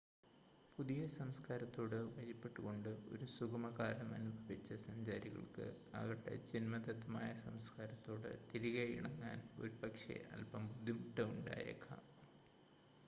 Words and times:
പുതിയ 0.77 1.01
സംസ്ക്കാരത്തോട് 1.15 1.95
വഴിപ്പെട്ടുകൊണ്ട് 2.13 2.89
ഒരു 3.11 3.25
സുഗമകാലം 3.25 4.09
അനുഭവിച്ച 4.13 4.73
സഞ്ചാരികൾക്ക് 4.85 5.67
അവരുടെ 5.93 6.33
ജന്മദത്തമായ 6.49 7.27
സംസ്ക്കാരത്തോട് 7.43 8.29
തിരികെ 8.51 8.85
ഇണങ്ങാൻ 8.95 9.41
ഒരുപക്ഷേ 9.59 10.17
അൽപം 10.31 10.65
ബുദ്ധിമുട്ട് 10.71 11.25
ഉണ്ടായേക്കാം 11.29 12.01